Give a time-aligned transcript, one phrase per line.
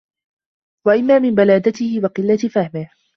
[0.87, 2.89] وَإِمَّا مِنْ بَلَادَتِهِ وَقِلَّةِ فَهْمِهِ